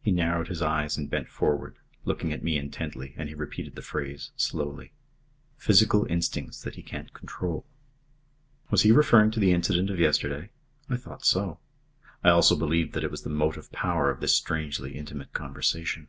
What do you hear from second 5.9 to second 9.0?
instincts that he can't control" Was he